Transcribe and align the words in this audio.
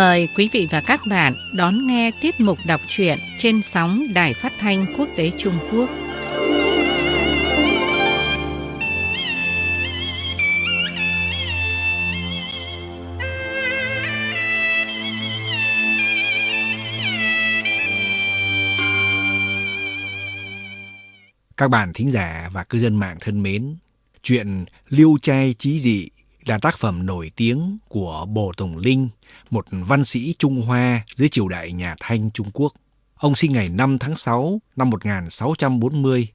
Mời 0.00 0.28
quý 0.36 0.48
vị 0.52 0.68
và 0.70 0.80
các 0.80 1.00
bạn 1.10 1.32
đón 1.56 1.86
nghe 1.86 2.10
tiết 2.20 2.40
mục 2.40 2.58
đọc 2.66 2.80
truyện 2.88 3.18
trên 3.38 3.62
sóng 3.62 4.06
Đài 4.14 4.34
Phát 4.34 4.52
thanh 4.58 4.86
Quốc 4.98 5.08
tế 5.16 5.30
Trung 5.38 5.58
Quốc. 5.72 5.90
Các 21.56 21.68
bạn 21.70 21.92
thính 21.92 22.10
giả 22.10 22.50
và 22.52 22.64
cư 22.64 22.78
dân 22.78 22.96
mạng 22.96 23.16
thân 23.20 23.42
mến, 23.42 23.76
chuyện 24.22 24.64
Liêu 24.88 25.16
trai 25.22 25.54
trí 25.58 25.78
dị 25.78 26.08
là 26.44 26.58
tác 26.58 26.78
phẩm 26.78 27.06
nổi 27.06 27.30
tiếng 27.36 27.78
của 27.88 28.26
Bồ 28.26 28.52
Tùng 28.56 28.76
Linh, 28.76 29.08
một 29.50 29.66
văn 29.70 30.04
sĩ 30.04 30.34
Trung 30.38 30.62
Hoa 30.62 31.04
dưới 31.16 31.28
triều 31.28 31.48
đại 31.48 31.72
nhà 31.72 31.94
Thanh 32.00 32.30
Trung 32.30 32.50
Quốc. 32.54 32.72
Ông 33.14 33.34
sinh 33.34 33.52
ngày 33.52 33.68
5 33.68 33.98
tháng 33.98 34.16
6 34.16 34.60
năm 34.76 34.90
1640, 34.90 36.28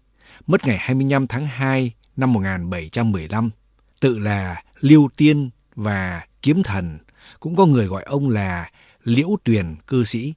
mất 0.48 0.68
ngày 0.68 0.77
25 0.80 1.27
tháng 1.27 1.46
2 1.46 1.94
năm 2.16 2.34
1715. 2.34 3.49
Tự 3.99 4.20
là 4.20 4.63
Liêu 4.80 5.10
Tiên 5.18 5.49
và 5.76 6.22
Kiếm 6.41 6.63
Thần, 6.63 6.99
cũng 7.40 7.55
có 7.55 7.66
người 7.66 7.88
gọi 7.88 8.04
ông 8.04 8.30
là 8.30 8.70
Liễu 9.04 9.30
Tuyền 9.44 9.76
cư 9.88 10.04
sĩ. 10.04 10.34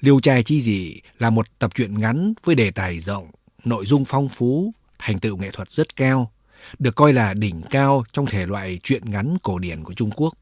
Liêu 0.00 0.20
trai 0.20 0.42
chi 0.42 0.60
dị 0.60 1.00
là 1.18 1.30
một 1.30 1.46
tập 1.58 1.74
truyện 1.74 2.00
ngắn 2.00 2.34
với 2.44 2.54
đề 2.54 2.70
tài 2.70 2.98
rộng, 2.98 3.30
nội 3.64 3.86
dung 3.86 4.04
phong 4.04 4.28
phú, 4.28 4.72
thành 4.98 5.18
tựu 5.18 5.36
nghệ 5.36 5.50
thuật 5.50 5.70
rất 5.70 5.96
cao, 5.96 6.32
được 6.78 6.94
coi 6.94 7.12
là 7.12 7.34
đỉnh 7.34 7.60
cao 7.70 8.04
trong 8.12 8.26
thể 8.26 8.46
loại 8.46 8.78
truyện 8.82 9.02
ngắn 9.10 9.36
cổ 9.42 9.58
điển 9.58 9.84
của 9.84 9.94
Trung 9.94 10.10
Quốc. 10.10 10.34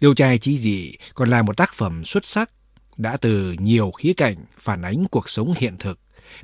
Liêu 0.00 0.14
trai 0.14 0.38
chí 0.38 0.56
dị 0.58 0.92
còn 1.14 1.28
là 1.28 1.42
một 1.42 1.56
tác 1.56 1.74
phẩm 1.74 2.04
xuất 2.04 2.24
sắc, 2.24 2.50
đã 2.96 3.16
từ 3.16 3.54
nhiều 3.58 3.90
khía 3.90 4.12
cạnh 4.12 4.36
phản 4.58 4.82
ánh 4.82 5.04
cuộc 5.10 5.28
sống 5.28 5.52
hiện 5.56 5.76
thực, 5.78 5.98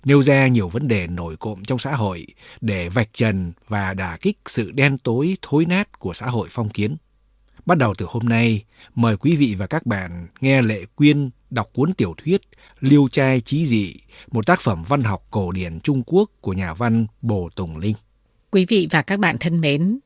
nêu 0.04 0.22
ra 0.22 0.46
nhiều 0.46 0.68
vấn 0.68 0.88
đề 0.88 1.06
nổi 1.06 1.36
cộm 1.36 1.62
trong 1.64 1.78
xã 1.78 1.94
hội 1.94 2.26
để 2.60 2.88
vạch 2.88 3.08
trần 3.12 3.52
và 3.68 3.94
đả 3.94 4.16
kích 4.20 4.38
sự 4.46 4.70
đen 4.70 4.98
tối 4.98 5.36
thối 5.42 5.64
nát 5.64 5.98
của 5.98 6.14
xã 6.14 6.26
hội 6.26 6.48
phong 6.50 6.68
kiến. 6.68 6.96
Bắt 7.66 7.78
đầu 7.78 7.94
từ 7.98 8.06
hôm 8.08 8.26
nay, 8.26 8.64
mời 8.94 9.16
quý 9.16 9.36
vị 9.36 9.54
và 9.58 9.66
các 9.66 9.86
bạn 9.86 10.26
nghe 10.40 10.62
Lệ 10.62 10.84
Quyên 10.94 11.30
đọc 11.50 11.70
cuốn 11.74 11.92
tiểu 11.92 12.14
thuyết 12.16 12.40
Liêu 12.80 13.08
trai 13.08 13.40
chí 13.40 13.64
dị, 13.64 13.94
một 14.30 14.46
tác 14.46 14.60
phẩm 14.60 14.82
văn 14.88 15.02
học 15.02 15.26
cổ 15.30 15.52
điển 15.52 15.80
Trung 15.80 16.02
Quốc 16.06 16.30
của 16.40 16.52
nhà 16.52 16.74
văn 16.74 17.06
Bồ 17.22 17.48
Tùng 17.56 17.76
Linh. 17.76 17.94
Quý 18.50 18.64
vị 18.68 18.88
và 18.90 19.02
các 19.02 19.18
bạn 19.18 19.36
thân 19.40 19.60
mến, 19.60 19.98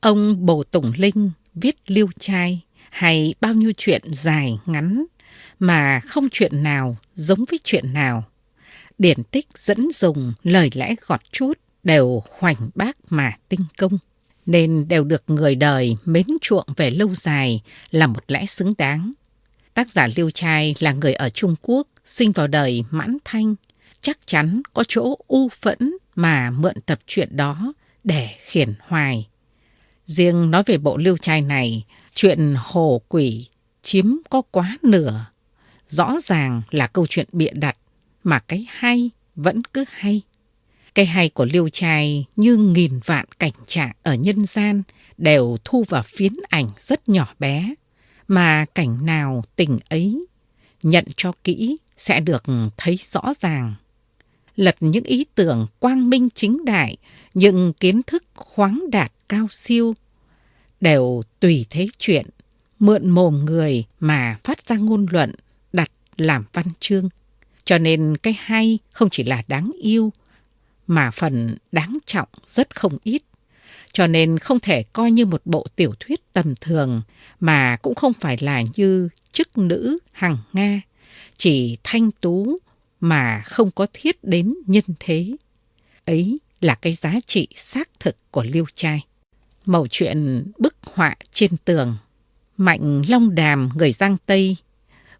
ông 0.00 0.46
Bồ 0.46 0.62
Tùng 0.62 0.92
Linh 0.96 1.30
viết 1.54 1.76
liêu 1.86 2.08
trai 2.18 2.60
hay 2.90 3.34
bao 3.40 3.54
nhiêu 3.54 3.72
chuyện 3.76 4.02
dài 4.12 4.58
ngắn 4.66 5.04
mà 5.58 6.00
không 6.00 6.28
chuyện 6.32 6.62
nào 6.62 6.96
giống 7.14 7.44
với 7.44 7.58
chuyện 7.64 7.92
nào. 7.92 8.24
Điển 8.98 9.22
tích 9.24 9.46
dẫn 9.54 9.88
dùng 9.94 10.32
lời 10.42 10.70
lẽ 10.74 10.94
gọt 11.06 11.20
chút 11.32 11.58
đều 11.82 12.22
hoành 12.38 12.70
bác 12.74 12.96
mà 13.12 13.32
tinh 13.48 13.60
công, 13.78 13.98
nên 14.46 14.88
đều 14.88 15.04
được 15.04 15.22
người 15.26 15.54
đời 15.54 15.96
mến 16.04 16.26
chuộng 16.40 16.66
về 16.76 16.90
lâu 16.90 17.14
dài 17.14 17.62
là 17.90 18.06
một 18.06 18.24
lẽ 18.28 18.46
xứng 18.46 18.74
đáng. 18.78 19.12
Tác 19.74 19.88
giả 19.90 20.08
Liêu 20.16 20.30
Trai 20.30 20.74
là 20.80 20.92
người 20.92 21.14
ở 21.14 21.28
Trung 21.28 21.54
Quốc, 21.62 21.88
sinh 22.04 22.32
vào 22.32 22.46
đời 22.46 22.84
mãn 22.90 23.16
thanh, 23.24 23.54
chắc 24.00 24.18
chắn 24.26 24.62
có 24.72 24.84
chỗ 24.88 25.16
u 25.26 25.48
phẫn 25.48 25.96
mà 26.14 26.50
mượn 26.50 26.74
tập 26.86 27.00
truyện 27.06 27.36
đó 27.36 27.72
để 28.04 28.28
khiển 28.38 28.74
hoài. 28.80 29.28
Riêng 30.04 30.50
nói 30.50 30.62
về 30.66 30.78
bộ 30.78 30.96
lưu 30.96 31.16
trai 31.16 31.40
này, 31.40 31.84
chuyện 32.14 32.54
hồ 32.58 33.02
quỷ 33.08 33.48
chiếm 33.82 34.06
có 34.30 34.42
quá 34.50 34.78
nửa. 34.82 35.26
Rõ 35.88 36.16
ràng 36.24 36.62
là 36.70 36.86
câu 36.86 37.06
chuyện 37.06 37.26
bịa 37.32 37.50
đặt, 37.52 37.76
mà 38.24 38.38
cái 38.38 38.66
hay 38.68 39.10
vẫn 39.36 39.62
cứ 39.62 39.84
hay. 39.90 40.22
Cái 40.94 41.06
hay 41.06 41.28
của 41.28 41.46
lưu 41.52 41.68
trai 41.68 42.26
như 42.36 42.56
nghìn 42.56 43.00
vạn 43.04 43.26
cảnh 43.38 43.52
trạng 43.66 43.92
ở 44.02 44.14
nhân 44.14 44.46
gian 44.46 44.82
đều 45.18 45.56
thu 45.64 45.84
vào 45.88 46.02
phiến 46.02 46.32
ảnh 46.48 46.68
rất 46.78 47.08
nhỏ 47.08 47.34
bé, 47.38 47.74
mà 48.28 48.64
cảnh 48.74 49.06
nào 49.06 49.44
tình 49.56 49.78
ấy, 49.88 50.26
nhận 50.82 51.04
cho 51.16 51.32
kỹ 51.44 51.76
sẽ 51.96 52.20
được 52.20 52.42
thấy 52.76 52.98
rõ 53.10 53.32
ràng 53.40 53.74
lật 54.60 54.76
những 54.80 55.04
ý 55.04 55.26
tưởng 55.34 55.66
quang 55.78 56.10
minh 56.10 56.28
chính 56.34 56.64
đại, 56.64 56.96
những 57.34 57.72
kiến 57.72 58.02
thức 58.02 58.24
khoáng 58.34 58.84
đạt 58.90 59.12
cao 59.28 59.46
siêu, 59.50 59.94
đều 60.80 61.22
tùy 61.40 61.66
thế 61.70 61.88
chuyện, 61.98 62.26
mượn 62.78 63.10
mồm 63.10 63.44
người 63.44 63.84
mà 64.00 64.36
phát 64.44 64.68
ra 64.68 64.76
ngôn 64.76 65.06
luận, 65.10 65.32
đặt 65.72 65.90
làm 66.16 66.44
văn 66.52 66.66
chương. 66.80 67.08
Cho 67.64 67.78
nên 67.78 68.16
cái 68.16 68.36
hay 68.38 68.78
không 68.92 69.10
chỉ 69.10 69.24
là 69.24 69.42
đáng 69.48 69.70
yêu, 69.80 70.12
mà 70.86 71.10
phần 71.10 71.56
đáng 71.72 71.98
trọng 72.06 72.28
rất 72.46 72.76
không 72.76 72.98
ít. 73.02 73.22
Cho 73.92 74.06
nên 74.06 74.38
không 74.38 74.60
thể 74.60 74.82
coi 74.82 75.10
như 75.10 75.26
một 75.26 75.42
bộ 75.44 75.66
tiểu 75.76 75.94
thuyết 76.00 76.32
tầm 76.32 76.54
thường, 76.60 77.02
mà 77.40 77.76
cũng 77.82 77.94
không 77.94 78.12
phải 78.12 78.36
là 78.40 78.62
như 78.74 79.08
chức 79.32 79.58
nữ 79.58 79.98
hằng 80.12 80.38
Nga, 80.52 80.80
chỉ 81.36 81.76
thanh 81.84 82.10
tú, 82.10 82.58
mà 83.00 83.42
không 83.44 83.70
có 83.70 83.86
thiết 83.92 84.24
đến 84.24 84.54
nhân 84.66 84.84
thế. 85.00 85.36
Ấy 86.04 86.38
là 86.60 86.74
cái 86.74 86.92
giá 86.92 87.14
trị 87.26 87.48
xác 87.56 87.88
thực 88.00 88.16
của 88.30 88.42
liêu 88.42 88.64
trai. 88.74 89.04
Mẩu 89.64 89.86
chuyện 89.90 90.46
bức 90.58 90.76
họa 90.82 91.16
trên 91.32 91.56
tường, 91.64 91.96
Mạnh 92.56 93.02
Long 93.08 93.34
Đàm 93.34 93.68
người 93.74 93.92
Giang 93.92 94.16
Tây, 94.26 94.56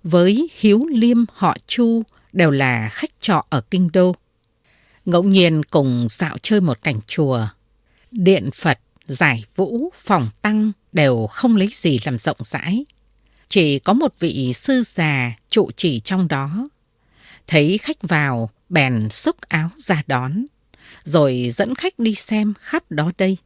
với 0.02 0.48
Hiếu 0.54 0.80
Liêm 0.90 1.16
họ 1.32 1.56
Chu 1.66 2.02
đều 2.32 2.50
là 2.50 2.88
khách 2.88 3.10
trọ 3.20 3.44
ở 3.48 3.60
Kinh 3.70 3.90
Đô. 3.92 4.14
Ngẫu 5.04 5.22
nhiên 5.22 5.62
cùng 5.64 6.06
dạo 6.10 6.38
chơi 6.42 6.60
một 6.60 6.82
cảnh 6.82 6.98
chùa, 7.06 7.46
điện 8.10 8.50
Phật, 8.54 8.78
giải 9.08 9.44
vũ, 9.56 9.90
phòng 9.94 10.26
tăng 10.42 10.72
đều 10.92 11.26
không 11.26 11.56
lấy 11.56 11.68
gì 11.72 11.98
làm 12.04 12.18
rộng 12.18 12.36
rãi. 12.40 12.84
Chỉ 13.48 13.78
có 13.78 13.92
một 13.92 14.14
vị 14.18 14.52
sư 14.52 14.82
già 14.86 15.36
trụ 15.48 15.70
trì 15.76 16.00
trong 16.00 16.28
đó 16.28 16.68
Thấy 17.46 17.78
khách 17.78 18.02
vào, 18.02 18.50
bèn 18.68 19.08
xốc 19.10 19.36
áo 19.40 19.70
ra 19.76 20.02
đón, 20.06 20.44
rồi 21.04 21.50
dẫn 21.54 21.74
khách 21.74 21.98
đi 21.98 22.14
xem 22.14 22.54
khắp 22.58 22.90
đó 22.90 23.12
đây. 23.18 23.36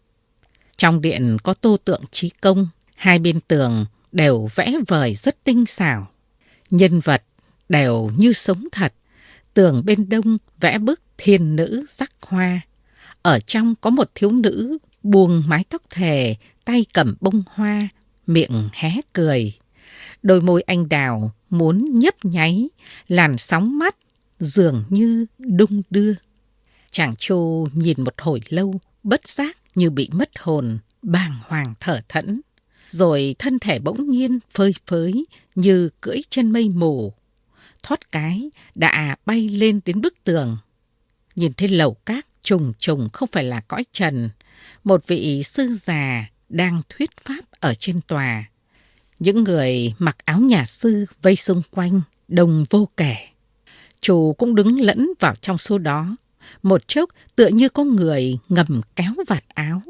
Trong 0.77 1.00
điện 1.00 1.37
có 1.43 1.55
tô 1.55 1.77
tượng 1.84 2.03
trí 2.10 2.31
công, 2.41 2.69
hai 2.97 3.19
bên 3.19 3.41
tường 3.41 3.87
đều 4.12 4.49
vẽ 4.55 4.72
vời 4.88 5.15
rất 5.15 5.44
tinh 5.44 5.66
xảo. 5.66 6.10
Nhân 6.71 7.00
vật 7.00 7.22
đều 7.69 8.10
như 8.16 8.32
sống 8.32 8.69
thật, 8.72 8.94
tường 9.55 9.82
bên 9.84 10.09
đông 10.09 10.38
vẽ 10.61 10.78
bức 10.78 11.00
thiên 11.19 11.56
nữ 11.56 11.87
sắc 11.88 12.11
hoa. 12.21 12.61
Ở 13.22 13.41
trong 13.41 13.75
có 13.81 13.91
một 13.91 14.11
thiếu 14.15 14.31
nữ 14.31 14.78
buông 15.03 15.43
mái 15.47 15.65
tóc 15.69 15.82
thề, 15.91 16.37
tay 16.65 16.87
cầm 16.93 17.15
bông 17.21 17.43
hoa, 17.47 17.88
miệng 18.26 18.69
hé 18.72 18.93
cười. 19.12 19.53
Đôi 20.22 20.41
môi 20.41 20.62
anh 20.62 20.88
đào 20.88 21.32
muốn 21.59 21.98
nhấp 21.98 22.15
nháy, 22.25 22.69
làn 23.09 23.38
sóng 23.38 23.78
mắt 23.78 23.97
dường 24.41 24.84
như 24.88 25.26
đung 25.38 25.82
đưa. 25.91 26.12
Chàng 26.91 27.15
trô 27.19 27.66
nhìn 27.72 28.04
một 28.04 28.15
hồi 28.19 28.41
lâu, 28.48 28.81
bất 29.03 29.28
giác 29.28 29.56
như 29.75 29.91
bị 29.91 30.09
mất 30.12 30.31
hồn, 30.38 30.78
bàng 31.03 31.38
hoàng 31.47 31.75
thở 31.81 32.00
thẫn. 32.09 32.41
Rồi 32.91 33.37
thân 33.38 33.59
thể 33.59 33.78
bỗng 33.78 34.10
nhiên 34.10 34.38
phơi 34.50 34.75
phới 34.87 35.26
như 35.54 35.88
cưỡi 36.00 36.19
trên 36.31 36.50
mây 36.53 36.69
mù. 36.69 37.12
Thoát 37.82 38.12
cái 38.12 38.50
đã 38.75 39.16
bay 39.26 39.48
lên 39.48 39.81
đến 39.84 40.00
bức 40.00 40.14
tường. 40.25 40.59
Nhìn 41.37 41.53
thấy 41.53 41.69
lầu 41.69 41.94
cát 41.94 42.26
trùng 42.43 42.72
trùng 42.78 43.08
không 43.12 43.29
phải 43.32 43.44
là 43.44 43.61
cõi 43.61 43.84
trần. 43.93 44.31
Một 44.84 45.06
vị 45.06 45.43
sư 45.43 45.75
già 45.75 46.31
đang 46.49 46.82
thuyết 46.88 47.11
pháp 47.25 47.44
ở 47.61 47.75
trên 47.75 48.00
tòa. 48.00 48.44
Những 49.19 49.44
người 49.44 49.94
mặc 49.99 50.16
áo 50.25 50.40
nhà 50.40 50.64
sư 50.64 51.06
vây 51.22 51.37
xung 51.37 51.62
quanh, 51.70 52.00
đông 52.28 52.64
vô 52.70 52.88
kể. 52.96 53.16
Chủ 54.00 54.32
cũng 54.38 54.55
đứng 54.55 54.81
lẫn 54.81 55.11
vào 55.20 55.34
trong 55.40 55.58
số 55.58 55.78
đó. 55.78 56.16
Một 56.62 56.88
chốc 56.88 57.11
tựa 57.37 57.49
như 57.49 57.69
có 57.69 57.84
người 57.84 58.38
ngầm 58.49 58.81
kéo 58.96 59.12
vạt 59.26 59.44
áo. 59.49 59.82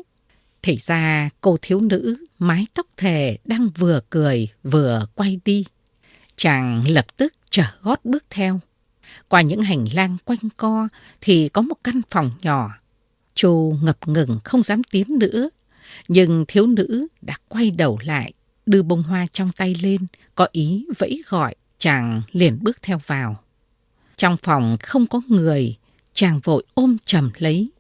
Thì 0.63 0.77
ra 0.77 1.31
cô 1.41 1.57
thiếu 1.63 1.81
nữ 1.81 2.17
mái 2.39 2.67
tóc 2.75 2.87
thề 2.97 3.39
đang 3.45 3.71
vừa 3.79 4.01
cười 4.11 4.49
vừa 4.63 5.07
quay 5.15 5.41
đi. 5.45 5.65
Chàng 6.37 6.89
lập 6.89 7.07
tức 7.17 7.33
trở 7.51 7.65
gót 7.83 8.05
bước 8.05 8.25
theo. 8.31 8.61
Qua 9.29 9.41
những 9.41 9.63
hành 9.63 9.85
lang 9.95 10.17
quanh 10.25 10.39
co 10.57 10.89
thì 11.21 11.49
có 11.49 11.63
một 11.63 11.77
căn 11.85 12.01
phòng 12.11 12.31
nhỏ. 12.43 12.71
Chu 13.35 13.75
ngập 13.83 14.09
ngừng 14.09 14.39
không 14.45 14.63
dám 14.63 14.83
tiến 14.85 15.07
nữa. 15.19 15.49
Nhưng 16.09 16.45
thiếu 16.49 16.67
nữ 16.67 17.07
đã 17.23 17.35
quay 17.49 17.71
đầu 17.71 17.99
lại 18.03 18.33
đưa 18.67 18.83
bông 18.83 19.03
hoa 19.03 19.27
trong 19.33 19.51
tay 19.57 19.75
lên, 19.83 20.07
có 20.35 20.49
ý 20.53 20.87
vẫy 20.99 21.23
gọi, 21.29 21.55
chàng 21.79 22.23
liền 22.33 22.59
bước 22.63 22.83
theo 22.83 23.01
vào. 23.07 23.37
Trong 24.17 24.37
phòng 24.37 24.77
không 24.81 25.07
có 25.07 25.21
người, 25.29 25.77
chàng 26.13 26.41
vội 26.41 26.65
ôm 26.75 26.97
chầm 27.05 27.31
lấy. 27.39 27.71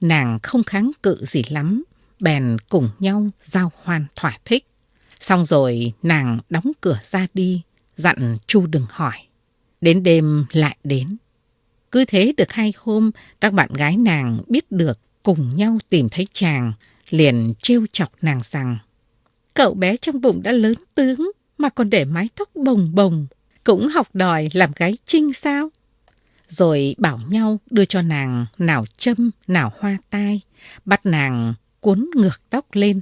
Nàng 0.00 0.38
không 0.42 0.64
kháng 0.64 0.90
cự 1.02 1.24
gì 1.24 1.42
lắm, 1.48 1.84
bèn 2.20 2.56
cùng 2.68 2.88
nhau 2.98 3.30
giao 3.42 3.72
hoan 3.82 4.06
thỏa 4.16 4.38
thích. 4.44 4.66
Xong 5.20 5.44
rồi 5.44 5.92
nàng 6.02 6.38
đóng 6.50 6.72
cửa 6.80 6.98
ra 7.02 7.26
đi, 7.34 7.62
dặn 7.96 8.36
Chu 8.46 8.66
đừng 8.66 8.86
hỏi. 8.90 9.16
Đến 9.80 10.02
đêm 10.02 10.46
lại 10.52 10.76
đến. 10.84 11.16
Cứ 11.90 12.04
thế 12.04 12.32
được 12.36 12.52
hai 12.52 12.72
hôm, 12.78 13.10
các 13.40 13.52
bạn 13.52 13.72
gái 13.72 13.96
nàng 13.96 14.38
biết 14.48 14.72
được 14.72 14.98
cùng 15.22 15.56
nhau 15.56 15.78
tìm 15.88 16.08
thấy 16.08 16.26
chàng, 16.32 16.72
liền 17.10 17.54
trêu 17.62 17.86
chọc 17.92 18.12
nàng 18.22 18.40
rằng 18.42 18.78
Cậu 19.54 19.74
bé 19.74 19.96
trong 19.96 20.20
bụng 20.20 20.42
đã 20.42 20.52
lớn 20.52 20.74
tướng, 20.94 21.30
mà 21.58 21.68
còn 21.68 21.90
để 21.90 22.04
mái 22.04 22.28
tóc 22.34 22.48
bồng 22.54 22.94
bồng, 22.94 23.26
cũng 23.64 23.88
học 23.88 24.08
đòi 24.14 24.48
làm 24.52 24.70
gái 24.76 24.98
trinh 25.06 25.32
sao? 25.32 25.70
Rồi 26.48 26.94
bảo 26.98 27.20
nhau 27.28 27.58
đưa 27.70 27.84
cho 27.84 28.02
nàng 28.02 28.46
nào 28.58 28.84
châm, 28.96 29.30
nào 29.46 29.72
hoa 29.78 29.98
tai, 30.10 30.40
bắt 30.84 31.06
nàng 31.06 31.54
cuốn 31.80 32.10
ngược 32.14 32.40
tóc 32.50 32.66
lên. 32.72 33.00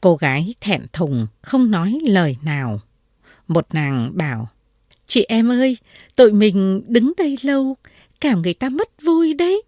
Cô 0.00 0.16
gái 0.16 0.54
thẹn 0.60 0.86
thùng, 0.92 1.26
không 1.42 1.70
nói 1.70 1.98
lời 2.06 2.36
nào. 2.42 2.80
Một 3.48 3.66
nàng 3.72 4.10
bảo, 4.14 4.48
Chị 5.08 5.24
em 5.28 5.50
ơi, 5.50 5.76
tụi 6.16 6.32
mình 6.32 6.82
đứng 6.88 7.12
đây 7.16 7.38
lâu, 7.42 7.76
cả 8.20 8.34
người 8.34 8.54
ta 8.54 8.68
mất 8.68 8.88
vui 9.02 9.34
đấy. 9.34 9.62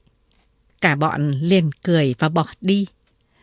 Cả 0.80 0.94
bọn 0.94 1.30
liền 1.30 1.70
cười 1.82 2.14
và 2.18 2.28
bỏ 2.28 2.46
đi. 2.60 2.86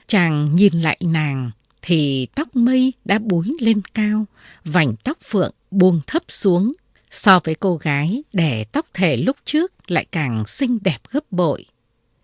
Chàng 0.07 0.55
nhìn 0.55 0.73
lại 0.73 0.97
nàng, 1.01 1.51
thì 1.87 2.27
tóc 2.35 2.55
mây 2.55 2.93
đã 3.05 3.19
búi 3.19 3.57
lên 3.59 3.81
cao, 3.93 4.25
vành 4.65 4.95
tóc 5.03 5.17
phượng 5.23 5.53
buông 5.71 6.01
thấp 6.07 6.23
xuống. 6.27 6.73
So 7.11 7.39
với 7.43 7.55
cô 7.55 7.77
gái 7.77 8.23
đẻ 8.33 8.63
tóc 8.63 8.85
thể 8.93 9.17
lúc 9.17 9.37
trước 9.45 9.91
lại 9.91 10.05
càng 10.11 10.45
xinh 10.47 10.77
đẹp 10.81 10.99
gấp 11.11 11.31
bội. 11.31 11.65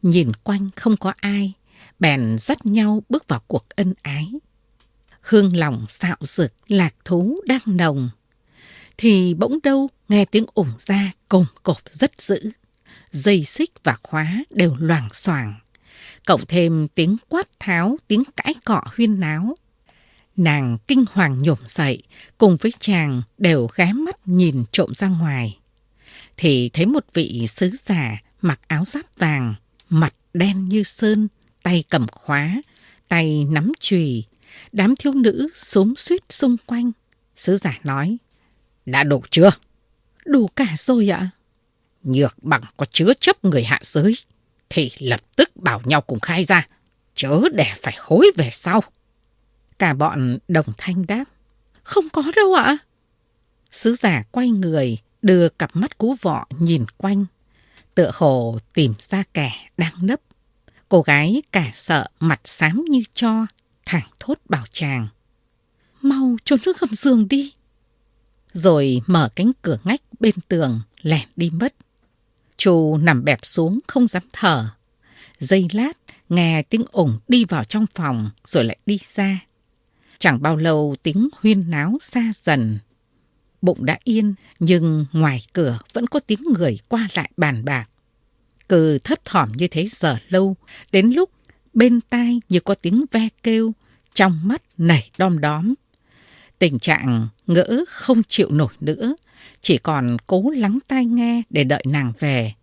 Nhìn 0.01 0.31
quanh 0.43 0.69
không 0.75 0.97
có 0.97 1.13
ai, 1.19 1.53
bèn 1.99 2.37
dắt 2.39 2.65
nhau 2.65 3.03
bước 3.09 3.27
vào 3.27 3.41
cuộc 3.47 3.69
ân 3.69 3.93
ái. 4.01 4.31
Hương 5.21 5.55
lòng 5.55 5.85
xạo 5.89 6.17
rực, 6.21 6.53
lạc 6.67 6.95
thú 7.05 7.37
đang 7.45 7.61
nồng. 7.65 8.09
Thì 8.97 9.33
bỗng 9.33 9.59
đâu 9.63 9.89
nghe 10.09 10.25
tiếng 10.25 10.45
ủng 10.53 10.73
ra 10.79 11.11
cồm 11.29 11.45
cộp 11.63 11.77
rất 11.91 12.21
dữ. 12.21 12.51
Dây 13.11 13.43
xích 13.43 13.71
và 13.83 13.95
khóa 14.03 14.43
đều 14.49 14.75
loảng 14.79 15.07
xoảng 15.13 15.59
cộng 16.25 16.45
thêm 16.45 16.87
tiếng 16.95 17.17
quát 17.29 17.47
tháo, 17.59 17.97
tiếng 18.07 18.23
cãi 18.37 18.53
cọ 18.65 18.81
huyên 18.85 19.19
náo. 19.19 19.55
Nàng 20.35 20.77
kinh 20.87 21.05
hoàng 21.11 21.41
nhổm 21.41 21.57
dậy, 21.65 22.03
cùng 22.37 22.57
với 22.57 22.73
chàng 22.79 23.21
đều 23.37 23.67
ghé 23.75 23.91
mắt 23.93 24.27
nhìn 24.27 24.63
trộm 24.71 24.93
ra 24.93 25.07
ngoài. 25.07 25.59
Thì 26.37 26.69
thấy 26.73 26.85
một 26.85 27.05
vị 27.13 27.47
sứ 27.47 27.71
giả 27.85 28.21
mặc 28.41 28.59
áo 28.67 28.85
giáp 28.85 29.17
vàng, 29.17 29.55
mặt 29.89 30.13
đen 30.33 30.69
như 30.69 30.83
sơn, 30.83 31.27
tay 31.63 31.83
cầm 31.89 32.07
khóa, 32.11 32.61
tay 33.07 33.45
nắm 33.49 33.71
chùy, 33.79 34.23
đám 34.71 34.95
thiếu 34.95 35.13
nữ 35.13 35.47
xốm 35.55 35.93
suýt 35.95 36.21
xung 36.29 36.57
quanh. 36.65 36.91
Sứ 37.35 37.57
giả 37.57 37.79
nói, 37.83 38.17
đã 38.85 39.03
đủ 39.03 39.23
chưa? 39.29 39.51
Đủ 40.25 40.47
cả 40.47 40.75
rồi 40.77 41.09
ạ. 41.09 41.29
Nhược 42.03 42.43
bằng 42.43 42.61
có 42.77 42.85
chứa 42.91 43.13
chấp 43.19 43.45
người 43.45 43.63
hạ 43.63 43.79
giới, 43.83 44.15
thì 44.73 44.91
lập 44.99 45.21
tức 45.35 45.55
bảo 45.55 45.81
nhau 45.85 46.01
cùng 46.01 46.19
khai 46.19 46.43
ra, 46.43 46.67
chớ 47.15 47.41
để 47.53 47.73
phải 47.81 47.95
hối 47.99 48.31
về 48.37 48.49
sau. 48.51 48.83
Cả 49.79 49.93
bọn 49.93 50.37
đồng 50.47 50.65
thanh 50.77 51.07
đáp, 51.07 51.23
không 51.83 52.09
có 52.09 52.23
đâu 52.35 52.53
ạ. 52.53 52.77
Sứ 53.71 53.95
giả 53.95 54.23
quay 54.31 54.49
người, 54.49 54.97
đưa 55.21 55.49
cặp 55.49 55.75
mắt 55.75 55.97
cú 55.97 56.15
vọ 56.21 56.45
nhìn 56.59 56.85
quanh, 56.97 57.25
tựa 57.95 58.11
hồ 58.13 58.57
tìm 58.73 58.93
ra 58.99 59.23
kẻ 59.33 59.51
đang 59.77 59.93
nấp. 60.01 60.19
Cô 60.89 61.01
gái 61.01 61.41
cả 61.51 61.71
sợ 61.73 62.07
mặt 62.19 62.41
xám 62.43 62.85
như 62.89 63.03
cho, 63.13 63.45
thẳng 63.85 64.07
thốt 64.19 64.39
bảo 64.49 64.65
chàng. 64.71 65.07
Mau 66.01 66.35
trốn 66.43 66.59
xuống 66.59 66.75
gầm 66.79 66.89
giường 66.95 67.27
đi. 67.27 67.53
Rồi 68.53 69.01
mở 69.07 69.29
cánh 69.35 69.51
cửa 69.61 69.77
ngách 69.83 70.01
bên 70.19 70.35
tường, 70.47 70.81
lẻn 71.01 71.27
đi 71.35 71.49
mất. 71.49 71.75
Chu 72.57 72.97
nằm 72.97 73.23
bẹp 73.23 73.39
xuống 73.45 73.79
không 73.87 74.07
dám 74.07 74.23
thở. 74.33 74.69
Giây 75.39 75.67
lát, 75.71 75.93
nghe 76.29 76.61
tiếng 76.61 76.85
ủng 76.91 77.19
đi 77.27 77.45
vào 77.45 77.63
trong 77.63 77.85
phòng 77.95 78.29
rồi 78.45 78.63
lại 78.63 78.77
đi 78.85 78.99
ra. 79.15 79.39
Chẳng 80.19 80.41
bao 80.41 80.55
lâu 80.55 80.95
tiếng 81.03 81.29
huyên 81.41 81.69
náo 81.69 81.97
xa 82.01 82.31
dần. 82.35 82.79
Bụng 83.61 83.85
đã 83.85 83.99
yên 84.03 84.35
nhưng 84.59 85.05
ngoài 85.11 85.39
cửa 85.53 85.79
vẫn 85.93 86.07
có 86.07 86.19
tiếng 86.19 86.43
người 86.57 86.77
qua 86.87 87.07
lại 87.13 87.31
bàn 87.37 87.65
bạc. 87.65 87.89
Cứ 88.69 88.97
thấp 88.97 89.25
thỏm 89.25 89.51
như 89.51 89.67
thế 89.67 89.87
giờ 89.87 90.17
lâu, 90.29 90.55
đến 90.91 91.11
lúc 91.11 91.29
bên 91.73 92.01
tai 92.01 92.41
như 92.49 92.59
có 92.59 92.75
tiếng 92.75 93.05
ve 93.11 93.27
kêu, 93.43 93.73
trong 94.13 94.39
mắt 94.43 94.61
nảy 94.77 95.11
đom 95.17 95.41
đóm. 95.41 95.73
Tình 96.63 96.79
trạng 96.79 97.27
ngỡ 97.47 97.83
không 97.87 98.21
chịu 98.27 98.49
nổi 98.51 98.73
nữa, 98.79 99.15
chỉ 99.61 99.77
còn 99.77 100.17
cố 100.27 100.49
lắng 100.49 100.79
tai 100.87 101.05
nghe 101.05 101.41
để 101.49 101.63
đợi 101.63 101.83
nàng 101.87 102.13
về. 102.19 102.53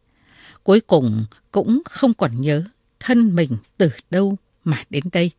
Cuối 0.62 0.80
cùng 0.80 1.24
cũng 1.52 1.82
không 1.84 2.14
còn 2.14 2.40
nhớ 2.40 2.64
thân 3.00 3.34
mình 3.36 3.56
từ 3.76 3.90
đâu 4.10 4.36
mà 4.64 4.84
đến 4.90 5.04
đây. 5.12 5.30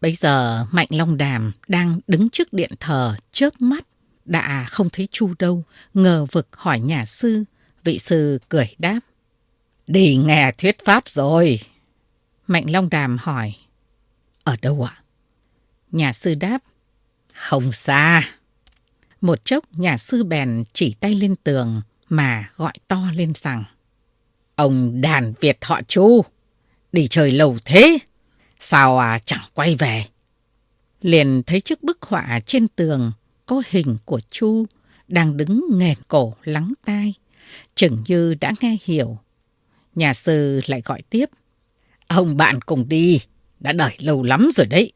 Bây 0.00 0.12
giờ 0.12 0.66
Mạnh 0.70 0.88
Long 0.90 1.16
Đàm 1.16 1.52
đang 1.68 2.00
đứng 2.06 2.30
trước 2.30 2.52
điện 2.52 2.70
thờ 2.80 3.14
chớp 3.32 3.50
mắt, 3.60 3.86
đã 4.24 4.66
không 4.68 4.90
thấy 4.90 5.08
Chu 5.10 5.34
đâu, 5.38 5.62
ngờ 5.94 6.26
vực 6.32 6.48
hỏi 6.52 6.80
nhà 6.80 7.04
sư, 7.04 7.44
vị 7.84 7.98
sư 7.98 8.38
cười 8.48 8.74
đáp. 8.78 9.00
Đi 9.86 10.16
nghe 10.16 10.52
thuyết 10.58 10.84
pháp 10.84 11.08
rồi. 11.08 11.60
Mạnh 12.46 12.70
Long 12.70 12.90
Đàm 12.90 13.18
hỏi, 13.20 13.54
ở 14.44 14.56
đâu 14.62 14.82
ạ? 14.82 15.02
Nhà 15.92 16.12
sư 16.12 16.34
đáp, 16.34 16.58
không 17.34 17.72
xa. 17.72 18.22
Một 19.20 19.44
chốc 19.44 19.64
nhà 19.72 19.96
sư 19.96 20.24
bèn 20.24 20.64
chỉ 20.72 20.94
tay 21.00 21.14
lên 21.14 21.36
tường 21.36 21.82
mà 22.08 22.50
gọi 22.56 22.72
to 22.88 23.02
lên 23.14 23.32
rằng 23.34 23.64
Ông 24.54 25.00
đàn 25.00 25.32
Việt 25.40 25.58
họ 25.62 25.80
Chu, 25.88 26.24
đi 26.92 27.08
chơi 27.08 27.30
lâu 27.30 27.58
thế, 27.64 27.98
sao 28.60 28.98
à 28.98 29.18
chẳng 29.18 29.44
quay 29.54 29.74
về? 29.74 30.04
Liền 31.00 31.42
thấy 31.46 31.60
trước 31.60 31.82
bức 31.82 32.02
họa 32.02 32.40
trên 32.46 32.68
tường 32.68 33.12
có 33.46 33.62
hình 33.68 33.96
của 34.04 34.20
Chu 34.30 34.66
đang 35.08 35.36
đứng 35.36 35.64
nghẹn 35.72 35.98
cổ 36.08 36.34
lắng 36.44 36.72
tai, 36.84 37.14
chừng 37.74 37.98
như 38.08 38.34
đã 38.40 38.52
nghe 38.60 38.76
hiểu. 38.84 39.18
Nhà 39.94 40.14
sư 40.14 40.60
lại 40.66 40.82
gọi 40.84 41.02
tiếp, 41.02 41.30
ông 42.06 42.36
bạn 42.36 42.60
cùng 42.60 42.88
đi, 42.88 43.20
đã 43.60 43.72
đợi 43.72 43.96
lâu 43.98 44.22
lắm 44.22 44.50
rồi 44.54 44.66
đấy. 44.66 44.92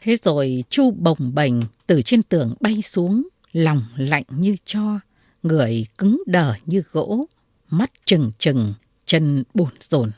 Thế 0.00 0.16
rồi 0.22 0.64
Chu 0.70 0.90
bồng 0.90 1.34
bềnh 1.34 1.54
từ 1.86 2.02
trên 2.02 2.22
tường 2.22 2.54
bay 2.60 2.82
xuống, 2.82 3.28
lòng 3.52 3.84
lạnh 3.96 4.24
như 4.30 4.56
cho, 4.64 5.00
người 5.42 5.86
cứng 5.98 6.22
đờ 6.26 6.54
như 6.66 6.82
gỗ, 6.92 7.26
mắt 7.70 7.90
trừng 8.04 8.32
trừng, 8.38 8.74
chân 9.04 9.42
buồn 9.54 9.70
rồn. 9.80 10.10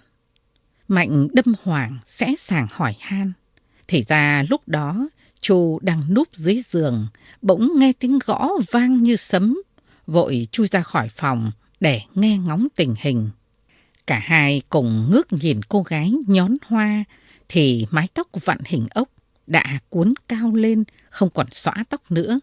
Mạnh 0.88 1.28
đâm 1.32 1.54
hoàng 1.62 1.98
sẽ 2.06 2.34
sàng 2.38 2.66
hỏi 2.70 2.96
han. 3.00 3.32
Thì 3.88 4.04
ra 4.08 4.44
lúc 4.50 4.68
đó, 4.68 5.08
Chu 5.40 5.78
đang 5.82 6.14
núp 6.14 6.28
dưới 6.32 6.60
giường, 6.68 7.06
bỗng 7.42 7.68
nghe 7.78 7.92
tiếng 7.92 8.18
gõ 8.24 8.50
vang 8.70 9.02
như 9.02 9.16
sấm, 9.16 9.62
vội 10.06 10.46
chui 10.50 10.66
ra 10.66 10.82
khỏi 10.82 11.08
phòng 11.08 11.52
để 11.80 12.00
nghe 12.14 12.38
ngóng 12.38 12.68
tình 12.76 12.94
hình. 13.00 13.30
Cả 14.06 14.18
hai 14.18 14.62
cùng 14.68 15.10
ngước 15.10 15.32
nhìn 15.32 15.60
cô 15.62 15.82
gái 15.82 16.12
nhón 16.26 16.54
hoa, 16.66 17.04
thì 17.48 17.86
mái 17.90 18.08
tóc 18.14 18.26
vặn 18.44 18.58
hình 18.64 18.86
ốc 18.90 19.08
đã 19.48 19.78
cuốn 19.88 20.12
cao 20.28 20.54
lên, 20.54 20.84
không 21.10 21.30
còn 21.30 21.46
xõa 21.50 21.74
tóc 21.88 22.10
nữa. 22.10 22.38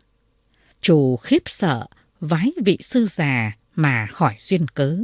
Chủ 0.82 1.18
khiếp 1.18 1.42
sợ, 1.46 1.88
vái 2.20 2.52
vị 2.66 2.78
sư 2.82 3.08
già 3.08 3.52
mà 3.76 4.08
hỏi 4.14 4.34
duyên 4.38 4.68
cớ. 4.68 4.98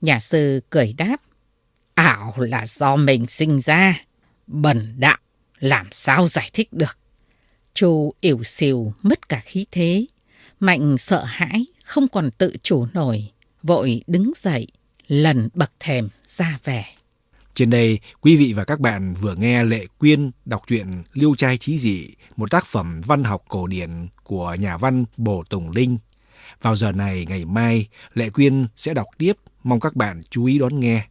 Nhà 0.00 0.18
sư 0.18 0.60
cười 0.70 0.92
đáp, 0.92 1.16
ảo 1.94 2.34
là 2.36 2.66
do 2.66 2.96
mình 2.96 3.26
sinh 3.26 3.60
ra, 3.60 4.04
bẩn 4.46 4.94
đạo, 4.98 5.18
làm 5.58 5.86
sao 5.90 6.28
giải 6.28 6.50
thích 6.52 6.72
được. 6.72 6.98
Chu 7.74 8.12
ỉu 8.20 8.44
xìu 8.44 8.92
mất 9.02 9.28
cả 9.28 9.40
khí 9.44 9.66
thế, 9.70 10.06
mạnh 10.60 10.98
sợ 10.98 11.24
hãi, 11.24 11.66
không 11.84 12.08
còn 12.08 12.30
tự 12.30 12.56
chủ 12.62 12.86
nổi, 12.92 13.30
vội 13.62 14.02
đứng 14.06 14.32
dậy, 14.42 14.66
lần 15.08 15.48
bậc 15.54 15.72
thềm 15.78 16.08
ra 16.26 16.58
vẻ. 16.64 16.97
Trên 17.58 17.70
đây, 17.70 17.98
quý 18.20 18.36
vị 18.36 18.52
và 18.52 18.64
các 18.64 18.80
bạn 18.80 19.14
vừa 19.14 19.34
nghe 19.34 19.64
Lệ 19.64 19.86
Quyên 19.98 20.30
đọc 20.44 20.62
truyện 20.66 21.02
Liêu 21.12 21.34
trai 21.34 21.58
trí 21.58 21.78
dị, 21.78 22.08
một 22.36 22.50
tác 22.50 22.66
phẩm 22.66 23.00
văn 23.06 23.24
học 23.24 23.44
cổ 23.48 23.66
điển 23.66 23.90
của 24.22 24.54
nhà 24.54 24.76
văn 24.76 25.04
Bồ 25.16 25.44
Tùng 25.50 25.70
Linh. 25.70 25.98
Vào 26.62 26.76
giờ 26.76 26.92
này 26.92 27.26
ngày 27.28 27.44
mai, 27.44 27.88
Lệ 28.14 28.30
Quyên 28.30 28.66
sẽ 28.76 28.94
đọc 28.94 29.06
tiếp, 29.18 29.32
mong 29.64 29.80
các 29.80 29.96
bạn 29.96 30.22
chú 30.30 30.44
ý 30.44 30.58
đón 30.58 30.80
nghe. 30.80 31.06